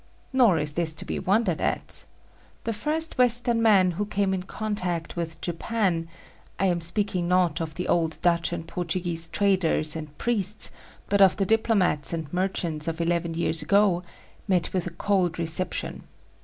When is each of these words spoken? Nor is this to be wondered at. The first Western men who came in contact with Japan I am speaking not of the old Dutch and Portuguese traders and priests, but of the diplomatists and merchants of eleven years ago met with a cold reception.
Nor 0.33 0.57
is 0.57 0.73
this 0.73 0.95
to 0.95 1.05
be 1.05 1.19
wondered 1.19 1.61
at. 1.61 2.05
The 2.63 2.73
first 2.73 3.19
Western 3.19 3.61
men 3.61 3.91
who 3.91 4.07
came 4.07 4.33
in 4.33 4.41
contact 4.41 5.15
with 5.15 5.39
Japan 5.41 6.07
I 6.57 6.65
am 6.65 6.81
speaking 6.81 7.27
not 7.27 7.61
of 7.61 7.75
the 7.75 7.87
old 7.87 8.17
Dutch 8.23 8.51
and 8.51 8.67
Portuguese 8.67 9.27
traders 9.27 9.95
and 9.95 10.17
priests, 10.17 10.71
but 11.07 11.21
of 11.21 11.37
the 11.37 11.45
diplomatists 11.45 12.13
and 12.13 12.33
merchants 12.33 12.87
of 12.87 12.99
eleven 12.99 13.35
years 13.35 13.61
ago 13.61 14.01
met 14.47 14.73
with 14.73 14.87
a 14.87 14.89
cold 14.89 15.37
reception. 15.37 16.05